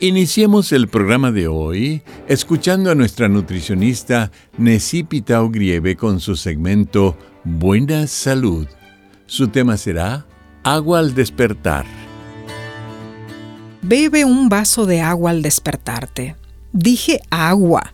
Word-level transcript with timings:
Iniciemos 0.00 0.70
el 0.70 0.86
programa 0.86 1.32
de 1.32 1.48
hoy 1.48 2.02
escuchando 2.28 2.92
a 2.92 2.94
nuestra 2.94 3.28
nutricionista 3.28 4.30
Necipita 4.56 5.40
Grieve 5.50 5.96
con 5.96 6.20
su 6.20 6.36
segmento 6.36 7.18
Buena 7.42 8.06
Salud. 8.06 8.68
Su 9.26 9.48
tema 9.48 9.76
será 9.76 10.24
Agua 10.62 11.00
al 11.00 11.16
despertar. 11.16 11.84
Bebe 13.82 14.24
un 14.24 14.48
vaso 14.48 14.86
de 14.86 15.00
agua 15.00 15.32
al 15.32 15.42
despertarte. 15.42 16.36
Dije 16.72 17.20
agua. 17.30 17.92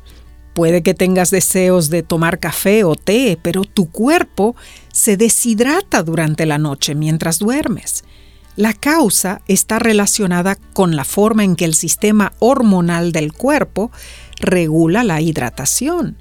Puede 0.52 0.82
que 0.82 0.92
tengas 0.92 1.30
deseos 1.30 1.88
de 1.88 2.02
tomar 2.02 2.38
café 2.38 2.84
o 2.84 2.96
té, 2.96 3.38
pero 3.40 3.64
tu 3.64 3.90
cuerpo 3.90 4.54
se 4.92 5.16
deshidrata 5.16 6.02
durante 6.02 6.44
la 6.44 6.58
noche 6.58 6.94
mientras 6.94 7.38
duermes. 7.38 8.04
La 8.56 8.72
causa 8.72 9.40
está 9.48 9.80
relacionada 9.80 10.56
con 10.74 10.94
la 10.94 11.04
forma 11.04 11.42
en 11.42 11.56
que 11.56 11.64
el 11.64 11.74
sistema 11.74 12.32
hormonal 12.38 13.10
del 13.10 13.32
cuerpo 13.32 13.90
regula 14.38 15.02
la 15.02 15.20
hidratación. 15.20 16.18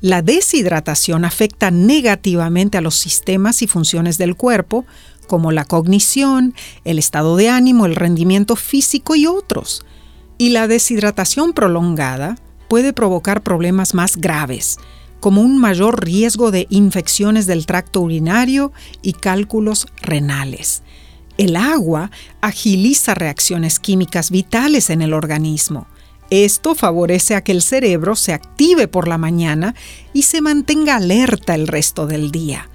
La 0.00 0.22
deshidratación 0.22 1.24
afecta 1.24 1.70
negativamente 1.70 2.78
a 2.78 2.80
los 2.80 2.96
sistemas 2.96 3.62
y 3.62 3.68
funciones 3.68 4.18
del 4.18 4.34
cuerpo, 4.34 4.84
como 5.28 5.52
la 5.52 5.64
cognición, 5.64 6.54
el 6.84 6.98
estado 6.98 7.36
de 7.36 7.50
ánimo, 7.50 7.86
el 7.86 7.94
rendimiento 7.94 8.56
físico 8.56 9.14
y 9.14 9.26
otros. 9.26 9.84
Y 10.38 10.50
la 10.50 10.66
deshidratación 10.66 11.52
prolongada 11.52 12.36
puede 12.68 12.92
provocar 12.92 13.42
problemas 13.42 13.94
más 13.94 14.16
graves, 14.16 14.78
como 15.20 15.42
un 15.42 15.58
mayor 15.58 16.02
riesgo 16.04 16.50
de 16.50 16.66
infecciones 16.70 17.46
del 17.46 17.66
tracto 17.66 18.00
urinario 18.00 18.72
y 19.02 19.12
cálculos 19.12 19.86
renales. 20.00 20.82
El 21.40 21.56
agua 21.56 22.10
agiliza 22.42 23.14
reacciones 23.14 23.80
químicas 23.80 24.30
vitales 24.30 24.90
en 24.90 25.00
el 25.00 25.14
organismo. 25.14 25.86
Esto 26.28 26.74
favorece 26.74 27.34
a 27.34 27.42
que 27.42 27.52
el 27.52 27.62
cerebro 27.62 28.14
se 28.14 28.34
active 28.34 28.88
por 28.88 29.08
la 29.08 29.16
mañana 29.16 29.74
y 30.12 30.24
se 30.24 30.42
mantenga 30.42 30.96
alerta 30.96 31.54
el 31.54 31.66
resto 31.66 32.06
del 32.06 32.30
día. 32.30 32.68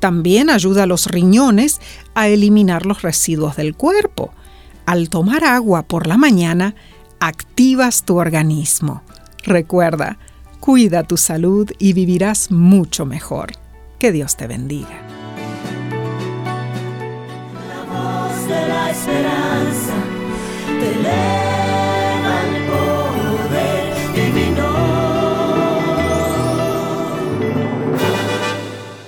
También 0.00 0.50
ayuda 0.50 0.82
a 0.82 0.86
los 0.86 1.06
riñones 1.06 1.80
a 2.16 2.26
eliminar 2.26 2.86
los 2.86 3.02
residuos 3.02 3.54
del 3.54 3.76
cuerpo. 3.76 4.32
Al 4.84 5.10
tomar 5.10 5.44
agua 5.44 5.84
por 5.84 6.08
la 6.08 6.16
mañana, 6.16 6.74
activas 7.20 8.02
tu 8.02 8.18
organismo. 8.18 9.02
Recuerda, 9.44 10.18
cuida 10.58 11.04
tu 11.04 11.18
salud 11.18 11.70
y 11.78 11.92
vivirás 11.92 12.50
mucho 12.50 13.06
mejor. 13.06 13.52
Que 14.00 14.10
Dios 14.10 14.36
te 14.36 14.48
bendiga. 14.48 15.17
Esperanza 18.50 19.94
te 20.80 20.90
eleva 20.94 22.34
el 22.46 22.66
poder 22.66 23.94
divino. 24.14 24.68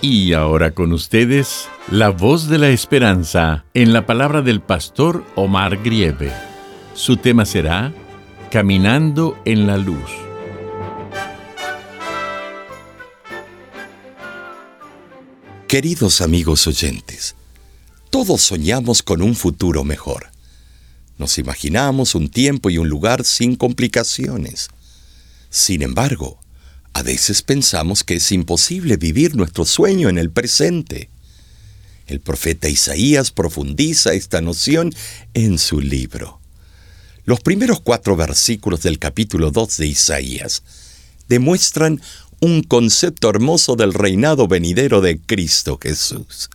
Y 0.02 0.32
ahora 0.32 0.72
con 0.72 0.92
ustedes, 0.92 1.68
la 1.90 2.10
voz 2.10 2.48
de 2.48 2.58
la 2.58 2.68
esperanza 2.68 3.64
en 3.74 3.92
la 3.92 4.06
palabra 4.06 4.42
del 4.42 4.60
pastor 4.60 5.24
Omar 5.36 5.78
Grieve. 5.78 6.32
Su 6.94 7.16
tema 7.16 7.44
será 7.44 7.92
Caminando 8.50 9.38
en 9.44 9.66
la 9.66 9.76
Luz. 9.78 10.10
Queridos 15.68 16.20
amigos 16.20 16.66
oyentes, 16.66 17.36
todos 18.10 18.42
soñamos 18.42 19.02
con 19.02 19.22
un 19.22 19.36
futuro 19.36 19.84
mejor. 19.84 20.30
Nos 21.16 21.38
imaginamos 21.38 22.14
un 22.14 22.28
tiempo 22.28 22.68
y 22.70 22.78
un 22.78 22.88
lugar 22.88 23.24
sin 23.24 23.54
complicaciones. 23.54 24.68
Sin 25.48 25.82
embargo, 25.82 26.40
a 26.92 27.02
veces 27.02 27.42
pensamos 27.42 28.02
que 28.02 28.16
es 28.16 28.32
imposible 28.32 28.96
vivir 28.96 29.36
nuestro 29.36 29.64
sueño 29.64 30.08
en 30.08 30.18
el 30.18 30.30
presente. 30.30 31.08
El 32.08 32.20
profeta 32.20 32.68
Isaías 32.68 33.30
profundiza 33.30 34.12
esta 34.12 34.40
noción 34.40 34.92
en 35.34 35.58
su 35.58 35.80
libro. 35.80 36.40
Los 37.24 37.40
primeros 37.40 37.80
cuatro 37.80 38.16
versículos 38.16 38.82
del 38.82 38.98
capítulo 38.98 39.52
2 39.52 39.76
de 39.76 39.86
Isaías 39.86 40.64
demuestran 41.28 42.00
un 42.40 42.64
concepto 42.64 43.30
hermoso 43.30 43.76
del 43.76 43.94
reinado 43.94 44.48
venidero 44.48 45.00
de 45.00 45.20
Cristo 45.20 45.78
Jesús. 45.80 46.50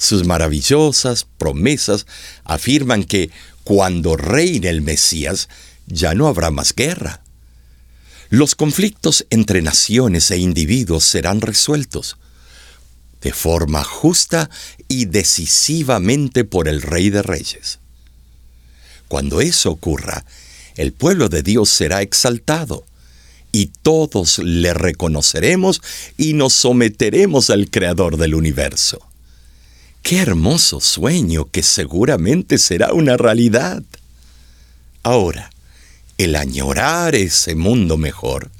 Sus 0.00 0.24
maravillosas 0.24 1.26
promesas 1.36 2.06
afirman 2.44 3.04
que 3.04 3.30
cuando 3.64 4.16
reine 4.16 4.70
el 4.70 4.80
Mesías 4.80 5.50
ya 5.86 6.14
no 6.14 6.26
habrá 6.26 6.50
más 6.50 6.74
guerra. 6.74 7.20
Los 8.30 8.54
conflictos 8.54 9.26
entre 9.28 9.60
naciones 9.60 10.30
e 10.30 10.38
individuos 10.38 11.04
serán 11.04 11.42
resueltos 11.42 12.16
de 13.20 13.34
forma 13.34 13.84
justa 13.84 14.48
y 14.88 15.04
decisivamente 15.04 16.44
por 16.44 16.66
el 16.66 16.80
Rey 16.80 17.10
de 17.10 17.20
Reyes. 17.20 17.78
Cuando 19.06 19.42
eso 19.42 19.70
ocurra, 19.70 20.24
el 20.76 20.94
pueblo 20.94 21.28
de 21.28 21.42
Dios 21.42 21.68
será 21.68 22.00
exaltado 22.00 22.86
y 23.52 23.66
todos 23.82 24.38
le 24.38 24.72
reconoceremos 24.72 25.82
y 26.16 26.32
nos 26.32 26.54
someteremos 26.54 27.50
al 27.50 27.68
Creador 27.68 28.16
del 28.16 28.34
universo. 28.34 29.09
Qué 30.02 30.18
hermoso 30.18 30.80
sueño 30.80 31.46
que 31.50 31.62
seguramente 31.62 32.58
será 32.58 32.92
una 32.92 33.16
realidad. 33.16 33.82
Ahora, 35.02 35.50
el 36.18 36.36
añorar 36.36 37.14
ese 37.14 37.54
mundo 37.54 37.96
mejor 37.96 38.50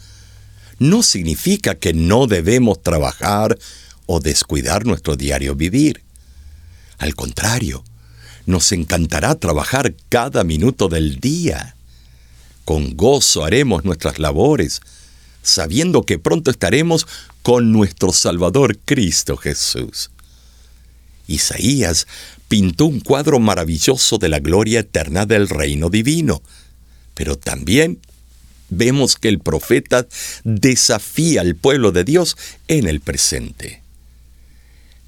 no 0.79 1.03
significa 1.03 1.75
que 1.75 1.93
no 1.93 2.27
debemos 2.27 2.83
trabajar 2.83 3.59
o 4.07 4.21
descuidar 4.21 4.87
nuestro 4.87 5.17
diario 5.17 5.55
vivir. 5.55 6.03
Al 6.99 7.15
contrario, 7.15 7.85
nos 8.47 8.73
encantará 8.73 9.35
trabajar 9.35 9.95
cada 10.09 10.43
minuto 10.45 10.89
del 10.89 11.21
día. 11.21 11.77
Con 12.65 12.97
gozo 12.97 13.45
haremos 13.45 13.85
nuestras 13.85 14.19
labores, 14.19 14.81
sabiendo 15.43 16.03
que 16.03 16.19
pronto 16.19 16.51
estaremos 16.51 17.07
con 17.43 17.73
nuestro 17.73 18.13
Salvador 18.13 18.79
Cristo 18.79 19.37
Jesús. 19.37 20.11
Isaías 21.31 22.07
pintó 22.49 22.87
un 22.87 23.01
cuadro 23.01 23.39
maravilloso 23.39 24.19
de 24.19 24.29
la 24.29 24.41
gloria 24.41 24.81
eterna 24.81 25.27
del 25.27 25.49
reino 25.49 25.89
divino, 25.89 26.43
pero 27.15 27.39
también 27.39 28.01
vemos 28.69 29.17
que 29.17 29.29
el 29.29 29.39
profeta 29.39 30.07
desafía 30.45 31.43
al 31.43 31.57
pueblo 31.57 31.93
de 31.93 32.05
Dios 32.05 32.37
en 32.69 32.89
el 32.89 33.01
presente. 33.01 33.83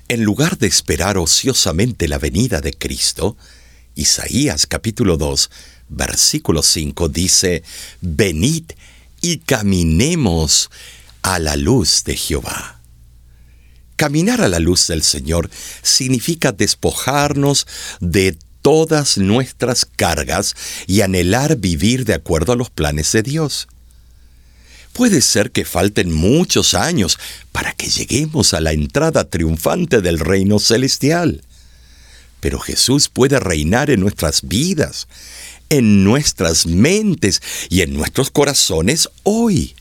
En 0.09 0.25
lugar 0.25 0.59
de 0.59 0.67
esperar 0.67 1.17
ociosamente 1.17 2.07
la 2.07 2.19
venida 2.19 2.61
de 2.61 2.73
Cristo, 2.73 3.37
Isaías 3.95 4.67
capítulo 4.67 5.17
2, 5.17 5.51
versículo 5.89 6.63
5 6.63 7.09
dice, 7.09 7.63
Venid 8.01 8.65
y 9.21 9.39
caminemos 9.39 10.71
a 11.23 11.39
la 11.39 11.57
luz 11.57 12.05
de 12.05 12.17
Jehová. 12.17 12.82
Caminar 14.03 14.41
a 14.41 14.49
la 14.49 14.59
luz 14.59 14.89
del 14.89 15.05
Señor 15.05 15.49
significa 15.81 16.51
despojarnos 16.51 17.69
de 18.01 18.37
todas 18.61 19.17
nuestras 19.17 19.85
cargas 19.85 20.57
y 20.89 21.03
anhelar 21.03 21.55
vivir 21.55 22.05
de 22.05 22.15
acuerdo 22.15 22.53
a 22.53 22.57
los 22.57 22.69
planes 22.69 23.13
de 23.13 23.23
Dios. 23.23 23.69
Puede 24.93 25.21
ser 25.21 25.53
que 25.53 25.65
falten 25.65 26.11
muchos 26.11 26.75
años 26.75 27.17
para 27.53 27.75
que 27.75 27.89
lleguemos 27.89 28.55
a 28.55 28.61
la 28.61 28.73
entrada 28.73 29.31
triunfante 29.31 30.01
del 30.01 30.19
reino 30.19 30.59
celestial. 30.59 31.45
Pero 32.41 32.59
Jesús 32.59 33.09
puede 33.09 33.39
reinar 33.39 33.89
en 33.89 34.01
nuestras 34.01 34.43
vidas, 34.43 35.07
en 35.69 36.03
nuestras 36.03 36.67
mentes 36.67 37.41
y 37.71 37.83
en 37.83 37.95
nuestros 37.95 38.33
corazones 38.33 39.09
hoy. 39.23 39.77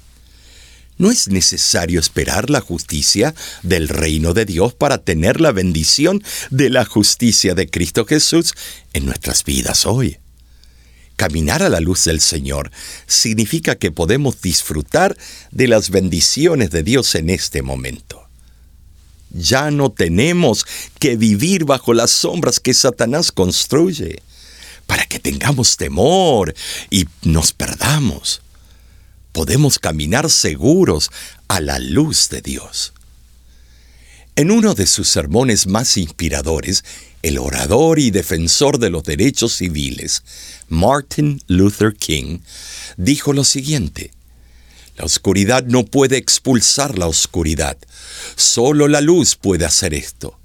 No 1.02 1.10
es 1.10 1.30
necesario 1.30 2.00
esperar 2.00 2.52
la 2.52 2.62
justicia 2.62 3.34
del 3.64 3.90
reino 3.90 4.36
de 4.36 4.46
Dios 4.46 4.76
para 4.76 5.00
tener 5.00 5.42
la 5.42 5.52
bendición 5.52 6.24
de 6.52 6.70
la 6.70 6.86
justicia 6.86 7.56
de 7.56 7.68
Cristo 7.68 8.06
Jesús 8.06 8.54
en 8.94 9.08
nuestras 9.08 9.44
vidas 9.44 9.88
hoy. 9.88 10.20
Caminar 11.16 11.64
a 11.64 11.70
la 11.70 11.80
luz 11.80 12.04
del 12.04 12.22
Señor 12.22 12.70
significa 13.08 13.74
que 13.74 13.90
podemos 13.90 14.44
disfrutar 14.44 15.18
de 15.50 15.68
las 15.68 15.90
bendiciones 15.90 16.70
de 16.70 16.84
Dios 16.84 17.16
en 17.16 17.32
este 17.32 17.64
momento. 17.64 18.22
Ya 19.32 19.72
no 19.72 19.90
tenemos 19.90 20.68
que 21.00 21.16
vivir 21.16 21.66
bajo 21.66 21.96
las 21.96 22.12
sombras 22.12 22.60
que 22.60 22.76
Satanás 22.76 23.32
construye 23.32 24.22
para 24.86 25.08
que 25.08 25.18
tengamos 25.18 25.78
temor 25.78 26.54
y 26.92 27.08
nos 27.24 27.54
perdamos 27.54 28.44
podemos 29.32 29.80
caminar 29.80 30.30
seguros 30.30 31.12
a 31.48 31.60
la 31.62 31.80
luz 31.80 32.30
de 32.30 32.42
Dios. 32.42 32.94
En 34.36 34.50
uno 34.50 34.74
de 34.74 34.88
sus 34.88 35.10
sermones 35.10 35.68
más 35.68 35.98
inspiradores, 35.98 36.84
el 37.22 37.38
orador 37.38 38.00
y 38.00 38.12
defensor 38.12 38.80
de 38.80 38.90
los 38.90 39.04
derechos 39.04 39.54
civiles, 39.54 40.24
Martin 40.70 41.42
Luther 41.48 41.94
King, 41.96 42.40
dijo 42.98 43.34
lo 43.34 43.44
siguiente, 43.44 44.12
La 44.98 45.06
oscuridad 45.06 45.64
no 45.64 45.86
puede 45.86 46.18
expulsar 46.18 46.98
la 46.98 47.08
oscuridad, 47.08 47.78
solo 48.36 48.88
la 48.88 49.02
luz 49.02 49.36
puede 49.36 49.66
hacer 49.66 49.94
esto. 49.94 50.38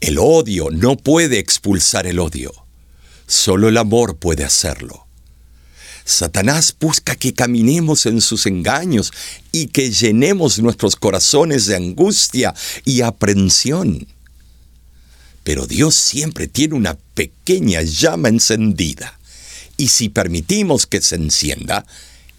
El 0.00 0.18
odio 0.18 0.68
no 0.70 0.96
puede 0.96 1.38
expulsar 1.38 2.06
el 2.06 2.18
odio, 2.18 2.52
solo 3.26 3.68
el 3.68 3.76
amor 3.76 4.16
puede 4.16 4.44
hacerlo. 4.44 5.03
Satanás 6.04 6.74
busca 6.78 7.16
que 7.16 7.32
caminemos 7.32 8.06
en 8.06 8.20
sus 8.20 8.46
engaños 8.46 9.12
y 9.52 9.68
que 9.68 9.90
llenemos 9.90 10.58
nuestros 10.58 10.96
corazones 10.96 11.66
de 11.66 11.76
angustia 11.76 12.54
y 12.84 13.00
aprensión. 13.00 14.06
Pero 15.42 15.66
Dios 15.66 15.94
siempre 15.94 16.46
tiene 16.46 16.74
una 16.74 16.96
pequeña 17.14 17.82
llama 17.82 18.28
encendida, 18.28 19.18
y 19.76 19.88
si 19.88 20.08
permitimos 20.08 20.86
que 20.86 21.00
se 21.00 21.16
encienda, 21.16 21.84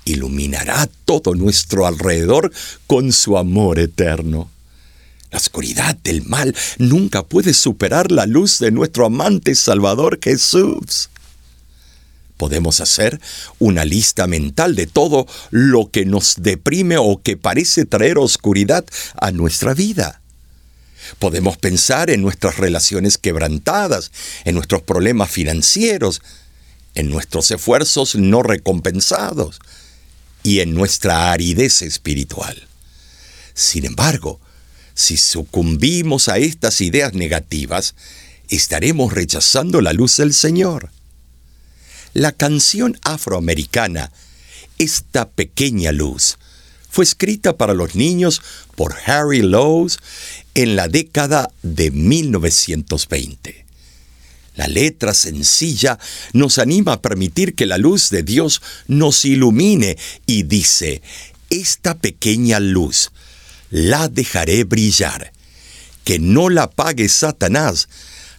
iluminará 0.06 0.88
todo 1.06 1.34
nuestro 1.34 1.86
alrededor 1.88 2.52
con 2.88 3.12
su 3.12 3.38
amor 3.38 3.80
eterno. 3.80 4.50
La 5.32 5.40
oscuridad 5.40 5.98
del 5.98 6.24
mal 6.24 6.56
nunca 6.78 7.24
puede 7.24 7.54
superar 7.54 8.12
la 8.12 8.26
luz 8.26 8.60
de 8.60 8.72
nuestro 8.72 9.06
amante 9.08 9.54
Salvador 9.56 10.20
Jesús. 10.24 11.10
Podemos 12.38 12.82
hacer 12.82 13.20
una 13.60 13.86
lista 13.86 14.28
mental 14.28 14.76
de 14.76 14.88
todo 14.88 15.26
lo 15.52 15.90
que 15.90 16.06
nos 16.06 16.36
deprime 16.38 16.98
o 16.98 17.22
que 17.22 17.38
parece 17.38 17.86
traer 17.86 18.18
oscuridad 18.18 18.86
a 19.20 19.32
nuestra 19.32 19.74
vida. 19.74 20.22
Podemos 21.20 21.58
pensar 21.58 22.10
en 22.10 22.22
nuestras 22.22 22.58
relaciones 22.58 23.18
quebrantadas, 23.18 24.12
en 24.44 24.56
nuestros 24.56 24.82
problemas 24.82 25.30
financieros, 25.30 26.22
en 26.96 27.10
nuestros 27.10 27.52
esfuerzos 27.52 28.16
no 28.16 28.42
recompensados 28.42 29.60
y 30.44 30.60
en 30.60 30.74
nuestra 30.74 31.32
aridez 31.32 31.82
espiritual. 31.82 32.68
Sin 33.54 33.86
embargo, 33.86 34.40
si 34.94 35.18
sucumbimos 35.18 36.30
a 36.30 36.38
estas 36.38 36.82
ideas 36.82 37.14
negativas, 37.14 37.96
estaremos 38.50 39.14
rechazando 39.14 39.82
la 39.82 39.94
luz 39.94 40.18
del 40.18 40.34
Señor. 40.34 40.90
La 42.16 42.32
canción 42.32 42.98
afroamericana, 43.04 44.10
Esta 44.78 45.28
pequeña 45.28 45.92
luz, 45.92 46.38
fue 46.90 47.04
escrita 47.04 47.58
para 47.58 47.74
los 47.74 47.96
niños 47.96 48.42
por 48.78 48.96
Harry 49.06 49.42
Lowes 49.42 50.00
en 50.54 50.78
la 50.78 50.88
década 50.88 51.52
de 51.62 51.92
1920. 51.92 53.66
La 54.56 54.70
letra 54.70 55.14
sencilla 55.14 56.00
nos 56.32 56.58
anima 56.58 56.94
a 56.94 57.02
permitir 57.02 57.54
que 57.54 57.66
la 57.66 57.78
luz 57.78 58.10
de 58.12 58.24
Dios 58.24 58.62
nos 58.88 59.26
ilumine 59.26 59.98
y 60.26 60.44
dice, 60.44 61.02
esta 61.50 61.96
pequeña 61.98 62.62
luz 62.62 63.12
la 63.72 64.08
dejaré 64.08 64.64
brillar, 64.64 65.34
que 66.06 66.20
no 66.20 66.50
la 66.50 66.64
apague 66.64 67.10
Satanás, 67.10 67.90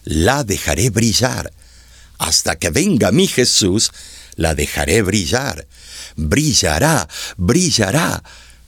la 0.03 0.43
dejaré 0.43 0.89
brillar 0.89 1.51
hasta 2.17 2.57
que 2.57 2.69
venga 2.69 3.11
mi 3.11 3.27
Jesús, 3.27 3.91
la 4.35 4.55
dejaré 4.55 5.01
brillar. 5.01 5.67
Brillará, 6.15 7.07
brillará, 7.37 8.23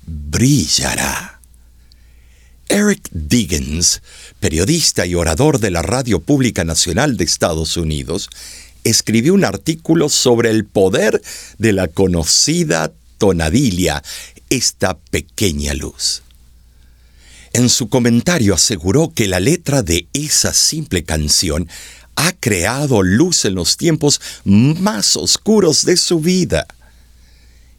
brillará. 0.05 1.39
Eric 2.67 3.09
Diggins, 3.11 4.01
periodista 4.39 5.05
y 5.05 5.15
orador 5.15 5.59
de 5.59 5.71
la 5.71 5.81
Radio 5.81 6.19
Pública 6.19 6.63
Nacional 6.63 7.17
de 7.17 7.23
Estados 7.23 7.77
Unidos, 7.77 8.29
escribió 8.83 9.33
un 9.33 9.43
artículo 9.43 10.07
sobre 10.07 10.51
el 10.51 10.65
poder 10.65 11.21
de 11.57 11.73
la 11.73 11.87
conocida 11.87 12.91
tonadilia, 13.17 14.03
esta 14.49 14.97
pequeña 14.97 15.73
luz. 15.73 16.21
En 17.53 17.69
su 17.69 17.89
comentario 17.89 18.53
aseguró 18.53 19.11
que 19.13 19.27
la 19.27 19.39
letra 19.39 19.81
de 19.81 20.07
esa 20.13 20.53
simple 20.53 21.03
canción 21.03 21.67
ha 22.19 22.33
creado 22.33 23.01
luz 23.01 23.45
en 23.45 23.55
los 23.55 23.77
tiempos 23.77 24.19
más 24.43 25.15
oscuros 25.15 25.85
de 25.85 25.95
su 25.95 26.19
vida. 26.19 26.67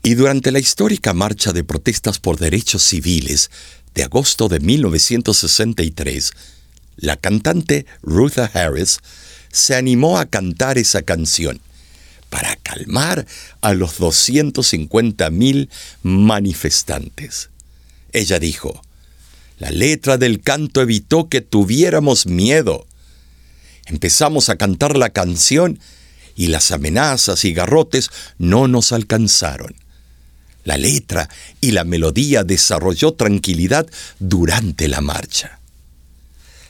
Y 0.02 0.14
durante 0.14 0.50
la 0.50 0.58
histórica 0.58 1.12
marcha 1.12 1.52
de 1.52 1.62
protestas 1.62 2.18
por 2.18 2.38
derechos 2.38 2.82
civiles 2.82 3.50
de 3.94 4.02
agosto 4.02 4.48
de 4.48 4.60
1963, 4.60 6.32
la 6.96 7.18
cantante 7.18 7.84
Rutha 8.02 8.50
Harris 8.54 9.00
se 9.52 9.74
animó 9.74 10.18
a 10.18 10.24
cantar 10.24 10.78
esa 10.78 11.02
canción 11.02 11.60
para 12.30 12.56
calmar 12.56 13.26
a 13.60 13.74
los 13.74 14.00
250.000 14.00 15.68
manifestantes. 16.02 17.50
Ella 18.12 18.38
dijo, 18.38 18.80
la 19.58 19.70
letra 19.70 20.16
del 20.16 20.40
canto 20.40 20.80
evitó 20.80 21.28
que 21.28 21.42
tuviéramos 21.42 22.24
miedo 22.24 22.86
Empezamos 23.90 24.50
a 24.50 24.56
cantar 24.56 24.96
la 24.96 25.10
canción 25.10 25.80
y 26.36 26.46
las 26.46 26.70
amenazas 26.70 27.44
y 27.44 27.52
garrotes 27.52 28.10
no 28.38 28.68
nos 28.68 28.92
alcanzaron. 28.92 29.74
La 30.62 30.76
letra 30.76 31.28
y 31.60 31.72
la 31.72 31.82
melodía 31.82 32.44
desarrolló 32.44 33.14
tranquilidad 33.14 33.88
durante 34.20 34.86
la 34.86 35.00
marcha. 35.00 35.58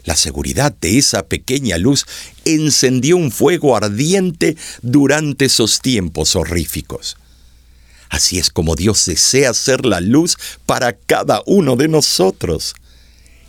La 0.05 0.17
seguridad 0.17 0.75
de 0.81 0.97
esa 0.97 1.27
pequeña 1.27 1.77
luz 1.77 2.07
encendió 2.47 3.19
un 3.19 3.31
fuego 3.31 3.77
ardiente 3.77 4.57
durante 4.81 5.45
esos 5.45 5.81
tiempos 5.81 6.37
horríficos. 6.37 7.19
Así 8.09 8.39
es 8.39 8.49
como 8.49 8.77
Dios 8.77 9.05
desea 9.05 9.53
ser 9.53 9.85
la 9.85 10.01
luz 10.01 10.39
para 10.65 10.95
cada 10.95 11.43
uno 11.45 11.77
de 11.77 11.89
nosotros. 11.89 12.75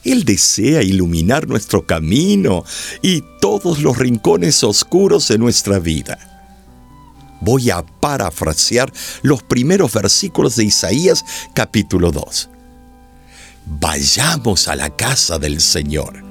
Él 0.03 0.23
desea 0.25 0.81
iluminar 0.81 1.47
nuestro 1.47 1.85
camino 1.85 2.63
y 3.01 3.23
todos 3.39 3.79
los 3.79 3.97
rincones 3.97 4.63
oscuros 4.63 5.27
de 5.27 5.37
nuestra 5.37 5.79
vida. 5.79 6.17
Voy 7.39 7.69
a 7.69 7.83
parafrasear 7.83 8.91
los 9.21 9.43
primeros 9.43 9.93
versículos 9.93 10.55
de 10.55 10.65
Isaías 10.65 11.25
capítulo 11.53 12.11
2. 12.11 12.49
Vayamos 13.79 14.67
a 14.67 14.75
la 14.75 14.95
casa 14.95 15.39
del 15.39 15.61
Señor. 15.61 16.23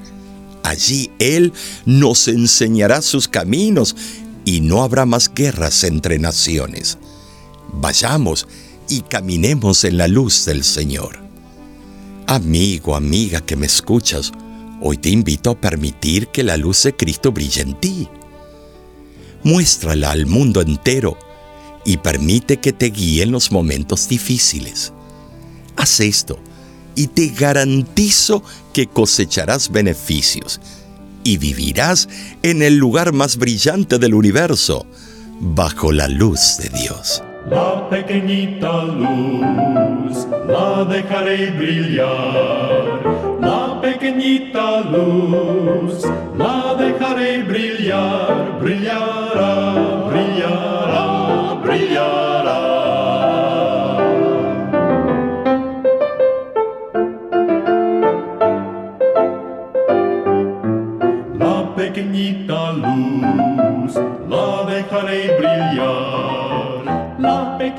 Allí 0.62 1.10
Él 1.18 1.52
nos 1.86 2.28
enseñará 2.28 3.02
sus 3.02 3.28
caminos 3.28 3.96
y 4.44 4.60
no 4.60 4.82
habrá 4.82 5.06
más 5.06 5.32
guerras 5.32 5.84
entre 5.84 6.18
naciones. 6.18 6.98
Vayamos 7.72 8.46
y 8.88 9.02
caminemos 9.02 9.84
en 9.84 9.96
la 9.96 10.08
luz 10.08 10.44
del 10.44 10.64
Señor. 10.64 11.29
Amigo, 12.30 12.94
amiga 12.94 13.40
que 13.40 13.56
me 13.56 13.66
escuchas, 13.66 14.30
hoy 14.80 14.98
te 14.98 15.10
invito 15.10 15.50
a 15.50 15.60
permitir 15.60 16.28
que 16.28 16.44
la 16.44 16.56
luz 16.56 16.84
de 16.84 16.94
Cristo 16.94 17.32
brille 17.32 17.60
en 17.60 17.74
ti. 17.80 18.08
Muéstrala 19.42 20.12
al 20.12 20.26
mundo 20.26 20.60
entero 20.60 21.18
y 21.84 21.96
permite 21.96 22.58
que 22.58 22.72
te 22.72 22.90
guíe 22.90 23.24
en 23.24 23.32
los 23.32 23.50
momentos 23.50 24.08
difíciles. 24.08 24.92
Haz 25.74 25.98
esto 25.98 26.38
y 26.94 27.08
te 27.08 27.30
garantizo 27.30 28.44
que 28.72 28.86
cosecharás 28.86 29.72
beneficios 29.72 30.60
y 31.24 31.36
vivirás 31.36 32.08
en 32.44 32.62
el 32.62 32.76
lugar 32.76 33.12
más 33.12 33.38
brillante 33.38 33.98
del 33.98 34.14
universo, 34.14 34.86
bajo 35.40 35.90
la 35.90 36.06
luz 36.06 36.58
de 36.58 36.68
Dios. 36.68 37.24
La 37.48 37.88
pequeñita 37.88 38.84
luz 38.84 40.26
la 40.46 40.84
dejaré 40.84 41.50
brillar. 41.52 43.00
La 43.40 43.80
pequeñita 43.80 44.82
luz 44.82 46.04
la 46.36 46.74
dejaré 46.74 47.42
brillar. 47.42 48.58
Brillará, 48.60 49.89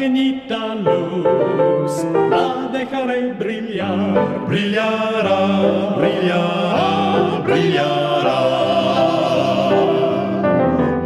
pequeñita 0.02 0.74
luz 0.74 2.04
la 2.32 2.68
dejaré 2.74 3.34
brillar. 3.34 4.48
Brillará, 4.48 5.42
brillará, 5.96 7.42
brillará. 7.46 8.42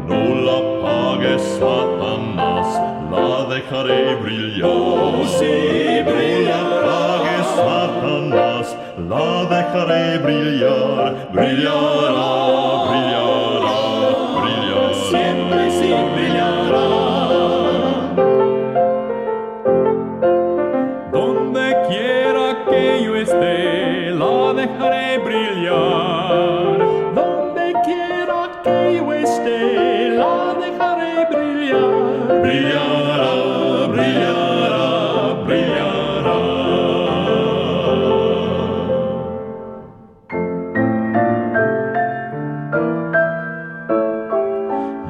No 0.08 0.22
la 0.48 0.60
pagues, 0.82 1.42
Satanás, 1.60 2.68
la 3.12 3.54
dejaré 3.54 4.16
brillar. 4.16 4.64
Oh, 4.64 5.26
sí, 5.40 5.56
brillará. 6.06 6.62
No 6.64 6.80
la 6.80 7.02
pagues, 7.18 7.48
Satanás, 7.68 8.78
la 9.10 9.30
dejaré 9.56 10.18
brillar. 10.20 11.30
Brillará, 11.34 12.30
brillará, 12.88 13.78
brillará. 14.40 14.94
Siempre 15.10 15.72
sí 15.72 15.94
brillará. 16.16 17.05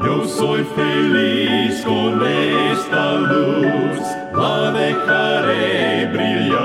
Yo 0.04 0.24
soy 0.26 0.64
feliz 0.76 1.84
con 1.84 2.26
esta 2.26 3.14
luz, 3.16 4.00
la 4.34 4.72
dejaré 4.72 6.06
brillar. 6.14 6.60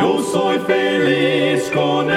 Yo 0.00 0.20
soy 0.22 0.58
feliz 0.60 1.70
con 1.74 2.10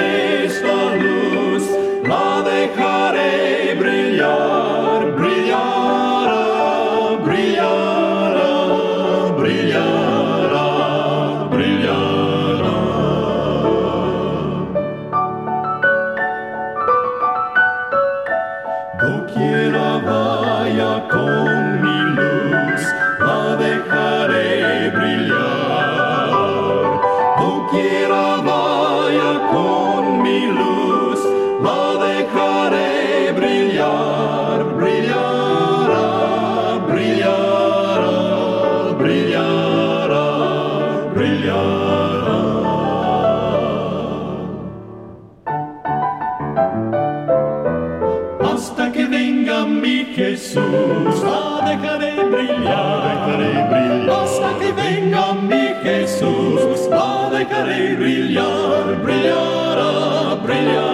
Jesús. 50.34 51.22
La 51.22 51.62
dejaré 51.64 52.24
brillar, 52.24 53.02
dejaré 53.06 53.52
brillar. 53.70 54.10
Hasta 54.10 54.58
que 54.58 54.72
venga 54.72 55.34
mi 55.34 55.66
Jesús, 55.84 56.88
la 56.90 57.30
dejaré 57.30 57.94
brillar, 57.94 59.00
brillará, 59.04 60.34
brillará, 60.42 60.93